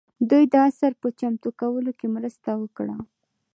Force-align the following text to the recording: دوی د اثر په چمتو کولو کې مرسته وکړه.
دوی 0.29 0.43
د 0.53 0.55
اثر 0.69 0.91
په 1.01 1.07
چمتو 1.19 1.49
کولو 1.59 1.91
کې 1.99 2.07
مرسته 2.15 2.49
وکړه. 2.61 2.95